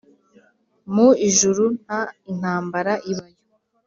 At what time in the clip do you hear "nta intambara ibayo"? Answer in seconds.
1.83-3.41